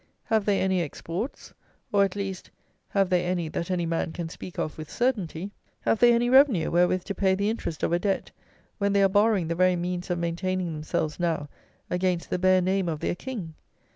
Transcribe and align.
Have 0.23 0.45
they 0.45 0.59
any 0.61 0.81
exports? 0.81 1.53
Or, 1.93 2.03
at 2.03 2.15
least, 2.15 2.49
have 2.89 3.11
they 3.11 3.23
any 3.23 3.49
that 3.49 3.69
any 3.69 3.85
man 3.85 4.13
can 4.13 4.29
speak 4.29 4.57
of 4.57 4.75
with 4.79 4.89
certainty? 4.89 5.51
Have 5.81 5.99
they 5.99 6.11
any 6.11 6.27
revenue 6.27 6.71
wherewith 6.71 7.03
to 7.03 7.13
pay 7.13 7.35
the 7.35 7.51
interest 7.51 7.83
of 7.83 7.93
a 7.93 7.99
debt, 7.99 8.31
when 8.79 8.93
they 8.93 9.03
are 9.03 9.07
borrowing 9.07 9.47
the 9.47 9.53
very 9.53 9.75
means 9.75 10.09
of 10.09 10.17
maintaining 10.17 10.73
themselves 10.73 11.19
now 11.19 11.49
against 11.91 12.31
the 12.31 12.39
bare 12.39 12.63
name 12.63 12.89
of 12.89 12.99
their 12.99 13.13
king? 13.13 13.53